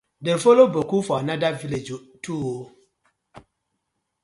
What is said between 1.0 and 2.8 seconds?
for another villag too oo.